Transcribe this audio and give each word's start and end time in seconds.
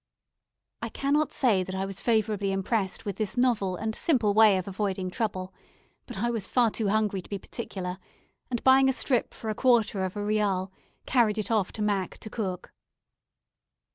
I 0.81 0.89
cannot 0.89 1.31
say 1.31 1.61
that 1.61 1.75
I 1.75 1.85
was 1.85 2.01
favourably 2.01 2.51
impressed 2.51 3.05
with 3.05 3.17
this 3.17 3.37
novel 3.37 3.75
and 3.75 3.95
simple 3.95 4.33
way 4.33 4.57
of 4.57 4.67
avoiding 4.67 5.11
trouble, 5.11 5.53
but 6.07 6.17
I 6.17 6.31
was 6.31 6.47
far 6.47 6.71
too 6.71 6.87
hungry 6.87 7.21
to 7.21 7.29
be 7.29 7.37
particular, 7.37 7.99
and 8.49 8.63
buying 8.63 8.89
a 8.89 8.93
strip 8.93 9.31
for 9.31 9.51
a 9.51 9.53
quarter 9.53 10.03
of 10.03 10.15
a 10.15 10.25
real, 10.25 10.71
carried 11.05 11.37
it 11.37 11.51
off 11.51 11.71
to 11.73 11.83
Mac 11.83 12.17
to 12.21 12.31
cook. 12.31 12.73